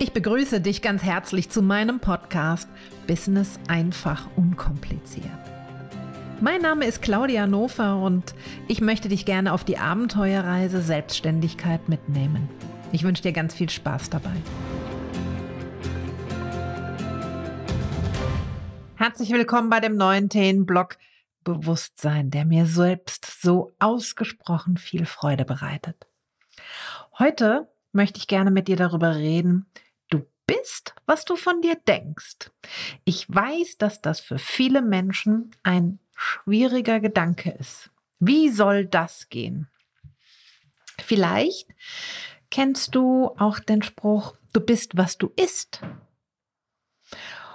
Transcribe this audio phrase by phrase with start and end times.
[0.00, 2.68] Ich begrüße dich ganz herzlich zu meinem Podcast
[3.08, 5.26] Business einfach unkompliziert.
[6.40, 8.32] Mein Name ist Claudia Nofer und
[8.68, 12.48] ich möchte dich gerne auf die Abenteuerreise Selbstständigkeit mitnehmen.
[12.92, 14.36] Ich wünsche dir ganz viel Spaß dabei.
[18.94, 20.96] Herzlich willkommen bei dem neuen Themenblock
[21.42, 26.06] Bewusstsein, der mir selbst so ausgesprochen viel Freude bereitet.
[27.18, 29.66] Heute möchte ich gerne mit dir darüber reden,
[30.48, 32.50] bist, was du von dir denkst.
[33.04, 37.90] Ich weiß, dass das für viele Menschen ein schwieriger Gedanke ist.
[38.18, 39.68] Wie soll das gehen?
[40.98, 41.68] Vielleicht
[42.50, 45.82] kennst du auch den Spruch, du bist, was du isst.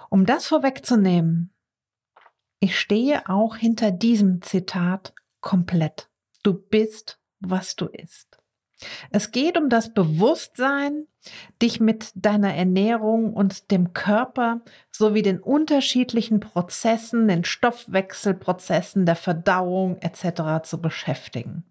[0.09, 1.51] Um das vorwegzunehmen,
[2.59, 6.09] ich stehe auch hinter diesem Zitat komplett.
[6.43, 8.37] Du bist, was du isst.
[9.09, 11.07] Es geht um das Bewusstsein,
[11.61, 19.97] dich mit deiner Ernährung und dem Körper sowie den unterschiedlichen Prozessen, den Stoffwechselprozessen, der Verdauung
[20.01, 20.67] etc.
[20.67, 21.63] zu beschäftigen.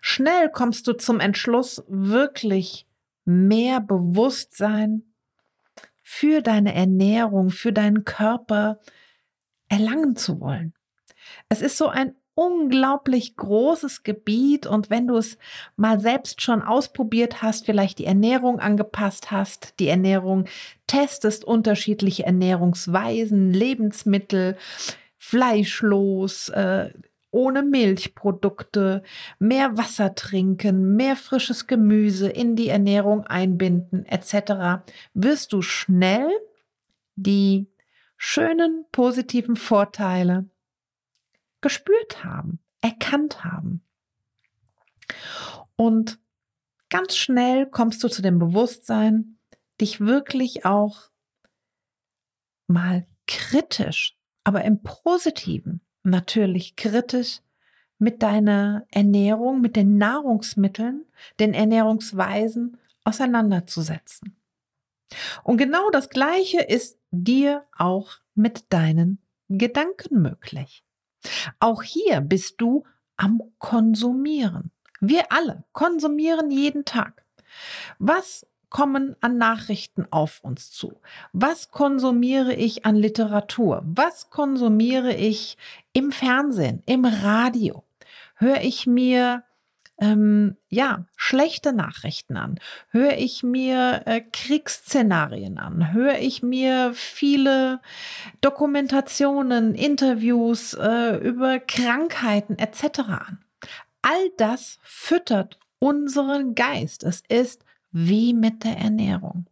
[0.00, 2.86] Schnell kommst du zum Entschluss, wirklich
[3.24, 5.02] mehr Bewusstsein
[6.02, 8.78] für deine Ernährung, für deinen Körper
[9.68, 10.74] erlangen zu wollen.
[11.48, 15.38] Es ist so ein unglaublich großes Gebiet und wenn du es
[15.76, 20.44] mal selbst schon ausprobiert hast, vielleicht die Ernährung angepasst hast, die Ernährung
[20.86, 24.58] testest, unterschiedliche Ernährungsweisen, Lebensmittel,
[25.16, 26.90] fleischlos, äh,
[27.30, 29.02] ohne Milchprodukte,
[29.38, 34.84] mehr Wasser trinken, mehr frisches Gemüse in die Ernährung einbinden etc.,
[35.14, 36.28] wirst du schnell
[37.14, 37.66] die
[38.18, 40.44] schönen positiven Vorteile
[41.66, 43.82] gespürt haben, erkannt haben.
[45.74, 46.20] Und
[46.90, 49.40] ganz schnell kommst du zu dem Bewusstsein,
[49.80, 51.10] dich wirklich auch
[52.68, 57.40] mal kritisch, aber im positiven, natürlich kritisch
[57.98, 61.04] mit deiner Ernährung, mit den Nahrungsmitteln,
[61.40, 64.36] den Ernährungsweisen auseinanderzusetzen.
[65.42, 69.18] Und genau das Gleiche ist dir auch mit deinen
[69.48, 70.85] Gedanken möglich.
[71.60, 72.84] Auch hier bist du
[73.16, 74.70] am Konsumieren.
[75.00, 77.24] Wir alle konsumieren jeden Tag.
[77.98, 81.00] Was kommen an Nachrichten auf uns zu?
[81.32, 83.82] Was konsumiere ich an Literatur?
[83.86, 85.56] Was konsumiere ich
[85.92, 87.84] im Fernsehen, im Radio?
[88.36, 89.44] Höre ich mir
[89.98, 92.58] ähm, ja, schlechte Nachrichten an?
[92.90, 95.92] Höre ich mir äh, Kriegsszenarien an?
[95.92, 97.80] Höre ich mir viele
[98.40, 103.00] Dokumentationen, Interviews äh, über Krankheiten etc.
[103.00, 103.44] an?
[104.02, 107.02] All das füttert unseren Geist.
[107.02, 109.46] Es ist wie mit der Ernährung.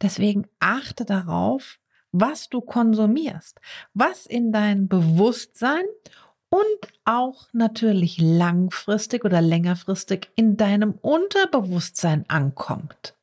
[0.00, 1.78] Deswegen achte darauf,
[2.10, 3.60] was du konsumierst,
[3.94, 5.84] was in dein Bewusstsein
[6.52, 13.16] und auch natürlich langfristig oder längerfristig in deinem Unterbewusstsein ankommt.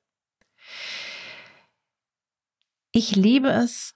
[2.92, 3.96] Ich liebe es,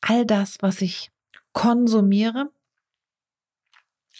[0.00, 1.12] all das, was ich
[1.52, 2.50] konsumiere,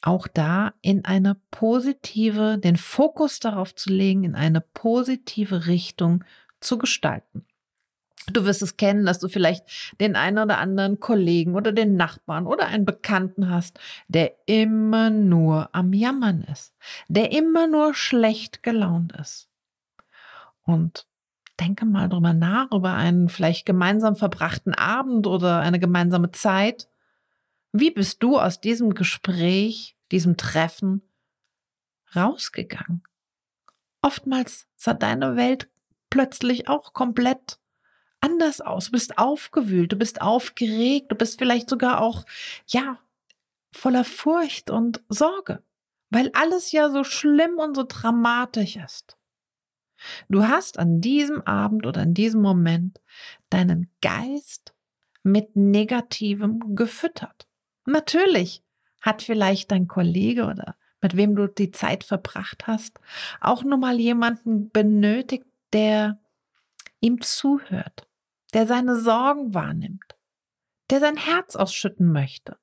[0.02, 6.22] auch da in eine positive, den Fokus darauf zu legen, in eine positive Richtung
[6.60, 7.46] zu gestalten.
[8.32, 9.64] Du wirst es kennen, dass du vielleicht
[10.00, 15.68] den einen oder anderen Kollegen oder den Nachbarn oder einen Bekannten hast, der immer nur
[15.74, 16.74] am Jammern ist,
[17.08, 19.48] der immer nur schlecht gelaunt ist.
[20.62, 21.06] Und
[21.60, 26.88] denke mal drüber nach, über einen vielleicht gemeinsam verbrachten Abend oder eine gemeinsame Zeit.
[27.72, 31.02] Wie bist du aus diesem Gespräch, diesem Treffen
[32.16, 33.02] rausgegangen?
[34.02, 35.68] Oftmals sah deine Welt
[36.10, 37.58] plötzlich auch komplett
[38.24, 38.86] anders aus.
[38.86, 42.24] Du bist aufgewühlt, du bist aufgeregt, du bist vielleicht sogar auch,
[42.66, 42.98] ja,
[43.70, 45.62] voller Furcht und Sorge,
[46.10, 49.18] weil alles ja so schlimm und so dramatisch ist.
[50.28, 53.00] Du hast an diesem Abend oder in diesem Moment
[53.50, 54.74] deinen Geist
[55.22, 57.46] mit Negativem gefüttert.
[57.86, 58.62] Natürlich
[59.02, 62.98] hat vielleicht dein Kollege oder mit wem du die Zeit verbracht hast,
[63.40, 66.18] auch nur mal jemanden benötigt, der
[67.00, 68.06] ihm zuhört,
[68.54, 70.16] der seine Sorgen wahrnimmt,
[70.90, 72.56] der sein Herz ausschütten möchte.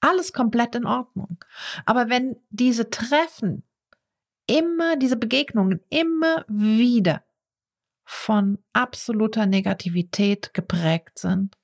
[0.00, 1.42] Alles komplett in Ordnung.
[1.84, 3.62] Aber wenn diese Treffen
[4.46, 7.24] immer, diese Begegnungen immer wieder
[8.04, 11.56] von absoluter Negativität geprägt sind,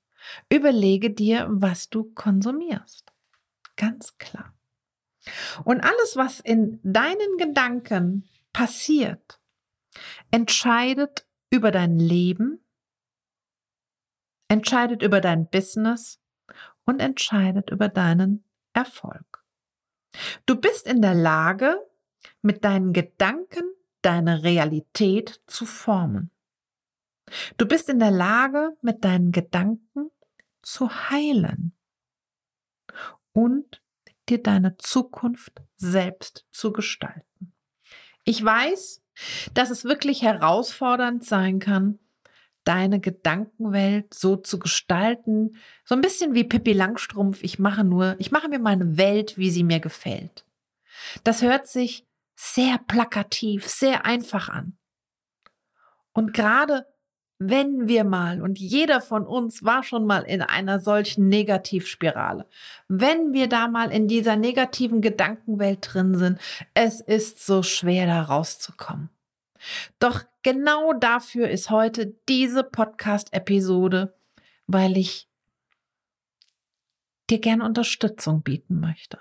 [0.49, 3.11] überlege dir, was du konsumierst.
[3.75, 4.53] Ganz klar.
[5.63, 9.39] Und alles, was in deinen Gedanken passiert,
[10.31, 12.62] entscheidet über dein Leben,
[14.53, 16.21] entscheidet über dein Business
[16.85, 19.43] und entscheidet über deinen Erfolg.
[20.45, 21.75] Du bist in der Lage,
[22.41, 23.63] mit deinen Gedanken
[24.03, 26.29] deine Realität zu formen.
[27.57, 30.11] Du bist in der Lage, mit deinen Gedanken
[30.61, 31.73] zu heilen
[33.31, 33.81] und
[34.29, 37.53] dir deine Zukunft selbst zu gestalten.
[38.23, 39.01] Ich weiß,
[39.53, 41.97] dass es wirklich herausfordernd sein kann,
[42.63, 48.31] deine Gedankenwelt so zu gestalten, so ein bisschen wie Pippi Langstrumpf, ich mache nur, ich
[48.31, 50.45] mache mir meine Welt, wie sie mir gefällt.
[51.23, 52.05] Das hört sich
[52.35, 54.77] sehr plakativ, sehr einfach an.
[56.13, 56.85] Und gerade
[57.39, 62.47] wenn wir mal, und jeder von uns war schon mal in einer solchen Negativspirale,
[62.87, 66.39] wenn wir da mal in dieser negativen Gedankenwelt drin sind,
[66.73, 69.09] es ist so schwer da rauszukommen.
[69.99, 74.15] Doch genau dafür ist heute diese Podcast-Episode,
[74.67, 75.27] weil ich
[77.29, 79.19] dir gerne Unterstützung bieten möchte.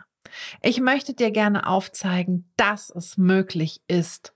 [0.62, 4.34] Ich möchte dir gerne aufzeigen, dass es möglich ist,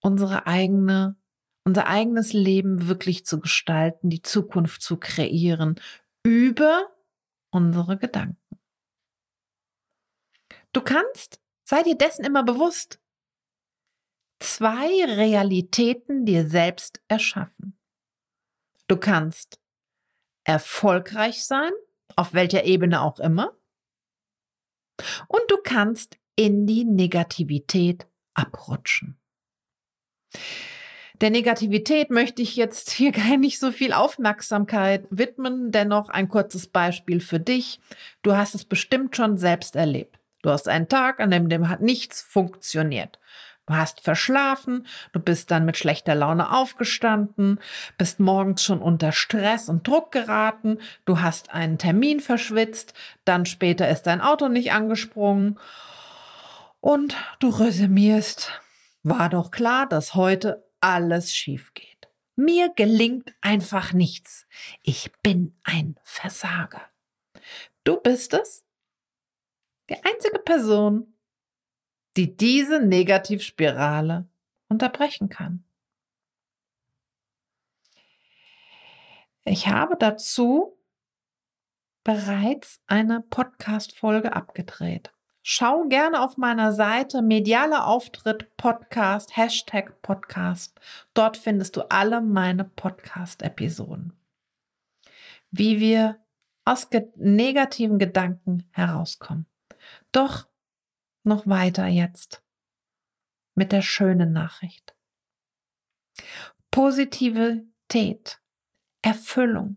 [0.00, 1.16] unsere eigene,
[1.64, 5.80] unser eigenes Leben wirklich zu gestalten, die Zukunft zu kreieren
[6.24, 6.88] über
[7.50, 8.36] unsere Gedanken.
[10.72, 12.99] Du kannst, sei dir dessen immer bewusst,
[14.40, 17.78] zwei Realitäten dir selbst erschaffen.
[18.88, 19.60] Du kannst
[20.44, 21.70] erfolgreich sein,
[22.16, 23.56] auf welcher Ebene auch immer,
[25.28, 29.18] und du kannst in die Negativität abrutschen.
[31.20, 36.66] Der Negativität möchte ich jetzt hier gar nicht so viel Aufmerksamkeit widmen, dennoch ein kurzes
[36.66, 37.80] Beispiel für dich.
[38.22, 40.18] Du hast es bestimmt schon selbst erlebt.
[40.42, 43.18] Du hast einen Tag, an dem, dem hat nichts funktioniert.
[43.70, 47.60] Du hast verschlafen, du bist dann mit schlechter Laune aufgestanden,
[47.98, 52.94] bist morgens schon unter Stress und Druck geraten, du hast einen Termin verschwitzt,
[53.24, 55.56] dann später ist dein Auto nicht angesprungen
[56.80, 58.60] und du resümierst,
[59.04, 62.08] war doch klar, dass heute alles schief geht.
[62.34, 64.48] Mir gelingt einfach nichts.
[64.82, 66.82] Ich bin ein Versager.
[67.84, 68.64] Du bist es,
[69.88, 71.14] die einzige Person,
[72.20, 74.28] die diese Negativspirale
[74.68, 75.64] unterbrechen kann.
[79.46, 80.78] Ich habe dazu
[82.04, 85.10] bereits eine Podcast-Folge abgedreht.
[85.40, 90.78] Schau gerne auf meiner Seite medialer Auftritt Podcast, Hashtag Podcast.
[91.14, 94.12] Dort findest du alle meine Podcast-Episoden.
[95.50, 96.18] Wie wir
[96.66, 96.86] aus
[97.16, 99.46] negativen Gedanken herauskommen.
[100.12, 100.49] Doch
[101.22, 102.42] noch weiter jetzt
[103.54, 104.94] mit der schönen Nachricht.
[106.70, 108.40] Positivität,
[109.02, 109.76] Erfüllung,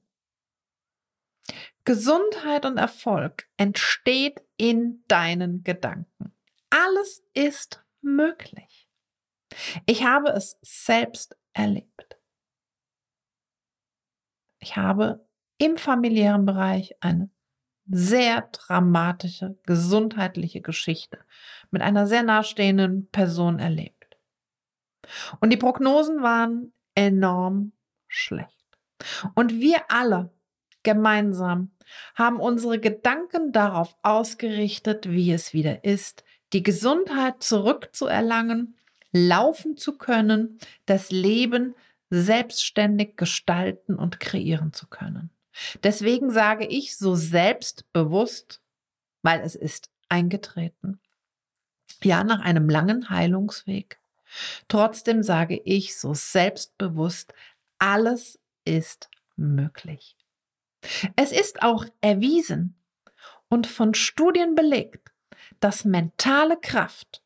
[1.85, 6.33] Gesundheit und Erfolg entsteht in deinen Gedanken.
[6.69, 8.89] Alles ist möglich.
[9.85, 12.17] Ich habe es selbst erlebt.
[14.59, 17.29] Ich habe im familiären Bereich eine
[17.89, 21.19] sehr dramatische gesundheitliche Geschichte
[21.71, 24.17] mit einer sehr nahestehenden Person erlebt.
[25.39, 27.73] Und die Prognosen waren enorm
[28.07, 28.49] schlecht.
[29.35, 30.31] Und wir alle
[30.83, 31.71] gemeinsam
[32.15, 38.75] haben unsere Gedanken darauf ausgerichtet, wie es wieder ist, die Gesundheit zurückzuerlangen,
[39.11, 41.75] laufen zu können, das Leben
[42.09, 45.31] selbstständig gestalten und kreieren zu können.
[45.83, 48.61] Deswegen sage ich so selbstbewusst,
[49.21, 50.99] weil es ist eingetreten.
[52.03, 53.99] Ja, nach einem langen Heilungsweg.
[54.67, 57.33] Trotzdem sage ich so selbstbewusst,
[57.77, 60.15] alles ist möglich.
[61.15, 62.75] Es ist auch erwiesen
[63.49, 65.11] und von Studien belegt,
[65.59, 67.23] dass mentale Kraft,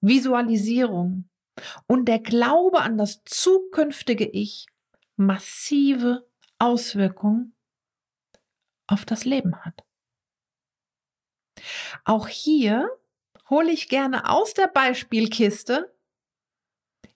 [0.00, 1.28] Visualisierung
[1.86, 4.66] und der Glaube an das zukünftige Ich
[5.16, 6.25] massive
[6.58, 7.54] Auswirkungen
[8.86, 9.84] auf das Leben hat.
[12.04, 12.88] Auch hier
[13.48, 15.92] hole ich gerne aus der Beispielkiste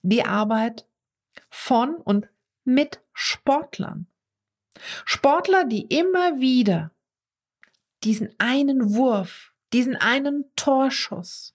[0.03, 0.87] die Arbeit
[1.51, 2.29] von und
[2.65, 4.07] mit Sportlern.
[5.05, 6.93] Sportler, die immer wieder
[8.03, 11.55] diesen einen Wurf, diesen einen Torschuss,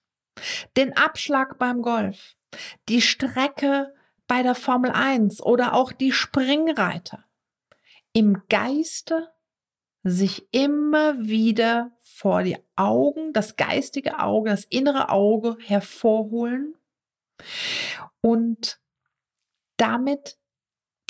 [0.76, 2.36] den Abschlag beim Golf,
[2.88, 3.94] die Strecke
[4.28, 7.25] bei der Formel 1 oder auch die Springreiter
[8.16, 9.30] im Geiste
[10.02, 16.74] sich immer wieder vor die Augen, das geistige Auge, das innere Auge hervorholen
[18.22, 18.80] und
[19.76, 20.38] damit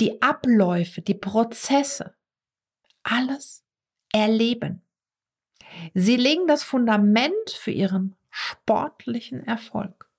[0.01, 2.13] die Abläufe, die Prozesse,
[3.03, 3.63] alles
[4.11, 4.81] erleben.
[5.93, 10.09] Sie legen das Fundament für ihren sportlichen Erfolg.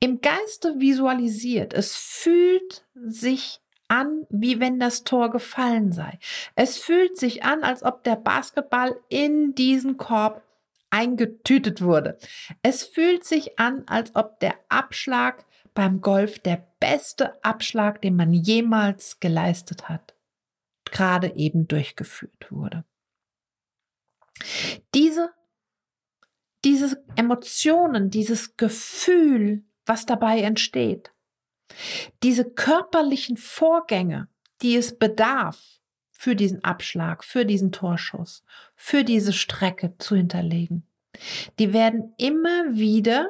[0.00, 3.61] Im Geiste visualisiert, es fühlt sich
[3.92, 6.18] an, wie wenn das Tor gefallen sei.
[6.54, 10.42] Es fühlt sich an, als ob der Basketball in diesen Korb
[10.88, 12.16] eingetütet wurde.
[12.62, 15.44] Es fühlt sich an, als ob der Abschlag
[15.74, 20.14] beim Golf der beste Abschlag, den man jemals geleistet hat,
[20.86, 22.84] gerade eben durchgeführt wurde.
[24.94, 25.30] Diese,
[26.64, 31.11] diese Emotionen, dieses Gefühl, was dabei entsteht,
[32.22, 34.28] diese körperlichen Vorgänge,
[34.62, 38.44] die es bedarf, für diesen Abschlag, für diesen Torschuss,
[38.76, 40.86] für diese Strecke zu hinterlegen,
[41.58, 43.28] die werden immer wieder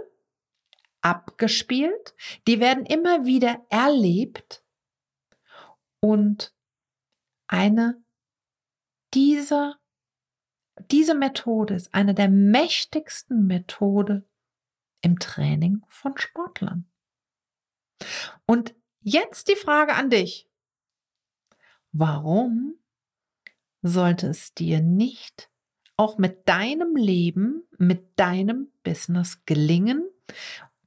[1.01, 2.15] abgespielt,
[2.47, 4.63] die werden immer wieder erlebt
[6.01, 6.55] und
[7.49, 8.03] eine
[9.15, 9.77] dieser
[10.91, 14.27] diese Methode ist eine der mächtigsten Methode
[15.01, 16.92] im Training von Sportlern.
[18.47, 20.49] Und jetzt die Frage an dich.
[21.93, 22.79] Warum
[23.83, 25.51] sollte es dir nicht
[25.97, 30.09] auch mit deinem Leben, mit deinem Business gelingen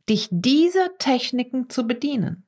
[0.09, 2.47] dich dieser Techniken zu bedienen.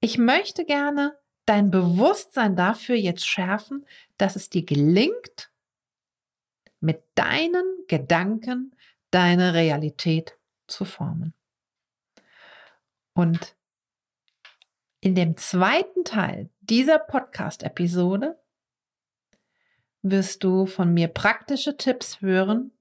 [0.00, 5.50] Ich möchte gerne dein Bewusstsein dafür jetzt schärfen, dass es dir gelingt,
[6.80, 8.74] mit deinen Gedanken
[9.10, 10.38] deine Realität
[10.70, 11.34] zu formen.
[13.12, 13.56] Und
[15.00, 18.38] in dem zweiten Teil dieser Podcast-Episode
[20.02, 22.72] wirst du von mir praktische Tipps hören,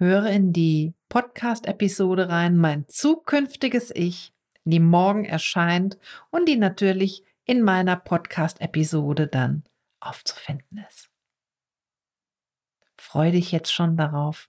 [0.00, 5.98] Höre in die Podcast-Episode rein, mein zukünftiges Ich, die morgen erscheint
[6.30, 9.64] und die natürlich in meiner Podcast-Episode dann
[9.98, 11.10] aufzufinden ist.
[12.96, 14.48] Freue dich jetzt schon darauf,